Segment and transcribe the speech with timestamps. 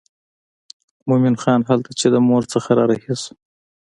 [1.07, 3.33] مومن خان هلته چې د مور څخه را رهي شو.